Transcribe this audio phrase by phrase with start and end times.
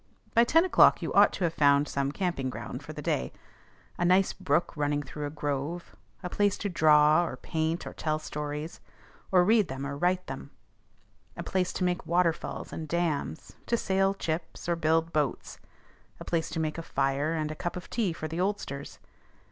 [0.33, 3.31] By ten o'clock you ought to have found some camping ground for the day,
[3.99, 8.17] a nice brook running through a grove; a place to draw, or paint, or tell
[8.17, 8.81] stories,
[9.31, 10.49] or read them or write them;
[11.37, 15.59] a place to make waterfalls and dams, to sail chips, or build boats;
[16.19, 18.97] a place to make a fire and a cup of tea for the oldsters.